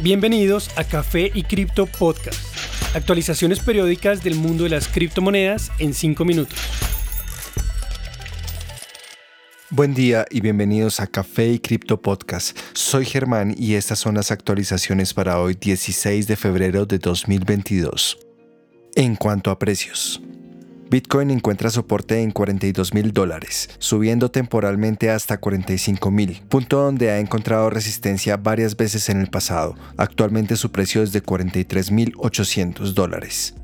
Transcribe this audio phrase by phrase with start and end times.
[0.00, 2.38] Bienvenidos a Café y Cripto Podcast.
[2.94, 6.56] Actualizaciones periódicas del mundo de las criptomonedas en 5 minutos.
[9.70, 12.56] Buen día y bienvenidos a Café y Cripto Podcast.
[12.74, 18.18] Soy Germán y estas son las actualizaciones para hoy 16 de febrero de 2022.
[18.94, 20.22] En cuanto a precios.
[20.90, 27.18] Bitcoin encuentra soporte en 42 mil dólares, subiendo temporalmente hasta 45 mil, punto donde ha
[27.18, 29.74] encontrado resistencia varias veces en el pasado.
[29.98, 33.54] Actualmente su precio es de 43 mil 800 dólares.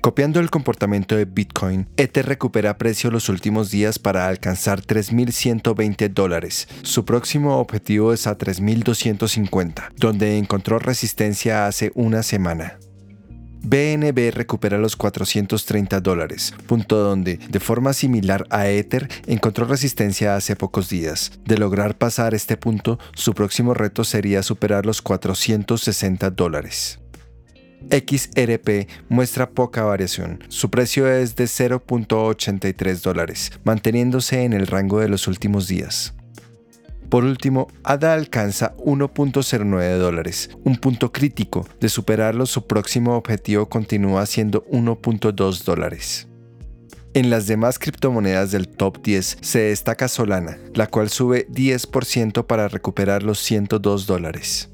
[0.00, 6.68] Copiando el comportamiento de Bitcoin, Ether recupera precio los últimos días para alcanzar 3.120 dólares.
[6.82, 12.78] Su próximo objetivo es a 3.250, donde encontró resistencia hace una semana.
[13.66, 20.54] BNB recupera los 430 dólares, punto donde, de forma similar a Ether, encontró resistencia hace
[20.54, 21.32] pocos días.
[21.44, 27.00] De lograr pasar este punto, su próximo reto sería superar los 460 dólares.
[27.90, 30.44] XRP muestra poca variación.
[30.48, 36.15] Su precio es de 0.83 dólares, manteniéndose en el rango de los últimos días.
[37.08, 41.66] Por último, ADA alcanza 1.09 dólares, un punto crítico.
[41.80, 46.28] De superarlo, su próximo objetivo continúa siendo 1.2 dólares.
[47.14, 52.68] En las demás criptomonedas del top 10 se destaca Solana, la cual sube 10% para
[52.68, 54.68] recuperar los 102 dólares.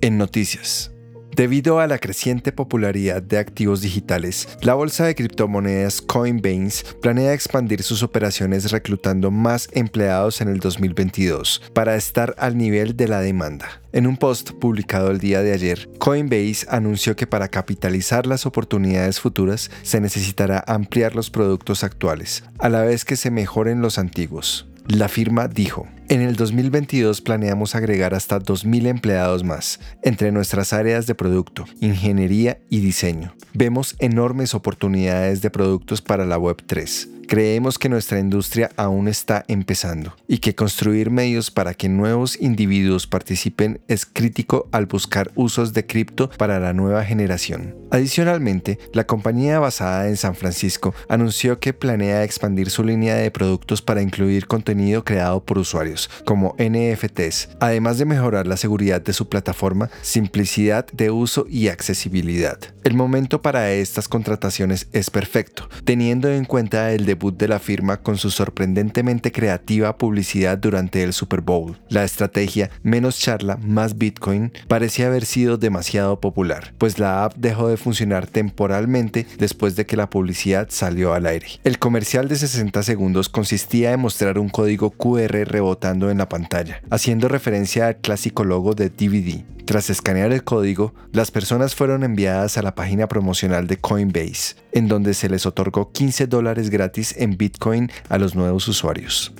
[0.00, 0.95] En noticias.
[1.36, 7.82] Debido a la creciente popularidad de activos digitales, la bolsa de criptomonedas Coinbase planea expandir
[7.82, 13.82] sus operaciones reclutando más empleados en el 2022 para estar al nivel de la demanda.
[13.92, 19.20] En un post publicado el día de ayer, Coinbase anunció que para capitalizar las oportunidades
[19.20, 24.66] futuras se necesitará ampliar los productos actuales, a la vez que se mejoren los antiguos.
[24.88, 31.08] La firma dijo, en el 2022 planeamos agregar hasta 2.000 empleados más entre nuestras áreas
[31.08, 33.34] de producto, ingeniería y diseño.
[33.52, 40.14] Vemos enormes oportunidades de productos para la Web3 Creemos que nuestra industria aún está empezando
[40.28, 45.86] y que construir medios para que nuevos individuos participen es crítico al buscar usos de
[45.86, 47.74] cripto para la nueva generación.
[47.90, 53.82] Adicionalmente, la compañía basada en San Francisco anunció que planea expandir su línea de productos
[53.82, 59.28] para incluir contenido creado por usuarios, como NFTs, además de mejorar la seguridad de su
[59.28, 62.58] plataforma, simplicidad de uso y accesibilidad.
[62.84, 67.96] El momento para estas contrataciones es perfecto, teniendo en cuenta el debut de la firma
[67.96, 71.78] con su sorprendentemente creativa publicidad durante el Super Bowl.
[71.88, 77.68] La estrategia menos charla, más Bitcoin parecía haber sido demasiado popular, pues la app dejó
[77.68, 81.46] de funcionar temporalmente después de que la publicidad salió al aire.
[81.64, 86.82] El comercial de 60 segundos consistía en mostrar un código QR rebotando en la pantalla,
[86.90, 89.55] haciendo referencia al clásico logo de DVD.
[89.66, 94.86] Tras escanear el código, las personas fueron enviadas a la página promocional de Coinbase, en
[94.86, 99.32] donde se les otorgó 15 dólares gratis en Bitcoin a los nuevos usuarios.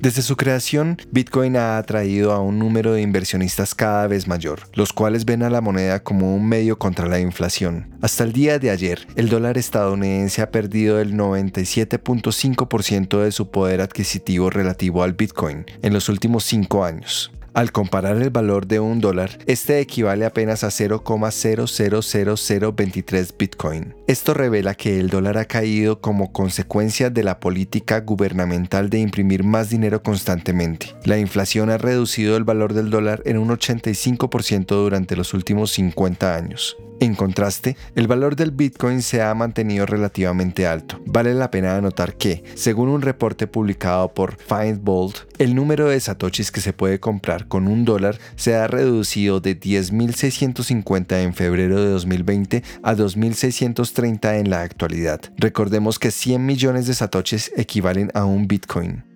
[0.00, 4.92] Desde su creación, Bitcoin ha atraído a un número de inversionistas cada vez mayor, los
[4.92, 7.96] cuales ven a la moneda como un medio contra la inflación.
[8.02, 13.80] Hasta el día de ayer, el dólar estadounidense ha perdido el 97.5% de su poder
[13.80, 17.32] adquisitivo relativo al Bitcoin en los últimos cinco años.
[17.58, 23.96] Al comparar el valor de un dólar, este equivale apenas a 0,000023 Bitcoin.
[24.06, 29.42] Esto revela que el dólar ha caído como consecuencia de la política gubernamental de imprimir
[29.42, 30.94] más dinero constantemente.
[31.02, 36.36] La inflación ha reducido el valor del dólar en un 85% durante los últimos 50
[36.36, 36.76] años.
[37.00, 41.00] En contraste, el valor del Bitcoin se ha mantenido relativamente alto.
[41.06, 46.50] Vale la pena anotar que, según un reporte publicado por Findbolt, el número de satoshis
[46.50, 51.90] que se puede comprar con un dólar se ha reducido de 10.650 en febrero de
[51.90, 55.20] 2020 a 2.630 en la actualidad.
[55.36, 59.07] Recordemos que 100 millones de satoshis equivalen a un Bitcoin.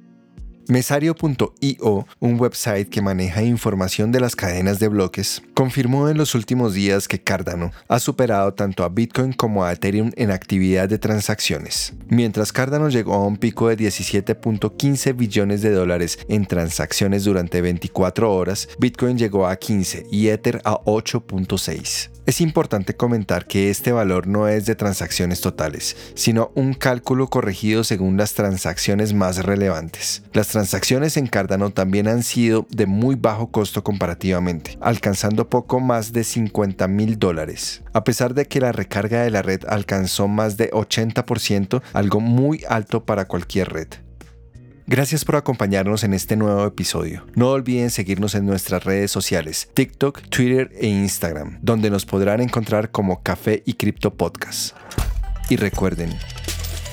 [0.68, 6.74] Mesario.io, un website que maneja información de las cadenas de bloques, confirmó en los últimos
[6.74, 11.94] días que Cardano ha superado tanto a Bitcoin como a Ethereum en actividad de transacciones.
[12.08, 18.32] Mientras Cardano llegó a un pico de 17.15 billones de dólares en transacciones durante 24
[18.32, 22.10] horas, Bitcoin llegó a 15 y Ether a 8.6.
[22.24, 27.82] Es importante comentar que este valor no es de transacciones totales, sino un cálculo corregido
[27.82, 30.22] según las transacciones más relevantes.
[30.32, 36.12] Las transacciones en Cardano también han sido de muy bajo costo comparativamente, alcanzando poco más
[36.12, 37.82] de 50 mil dólares.
[37.92, 42.62] A pesar de que la recarga de la red alcanzó más de 80%, algo muy
[42.68, 43.88] alto para cualquier red.
[44.92, 47.24] Gracias por acompañarnos en este nuevo episodio.
[47.34, 52.90] No olviden seguirnos en nuestras redes sociales, TikTok, Twitter e Instagram, donde nos podrán encontrar
[52.90, 54.76] como Café y Cripto Podcast.
[55.48, 56.10] Y recuerden,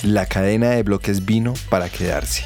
[0.02, 2.46] la cadena de bloques vino para quedarse.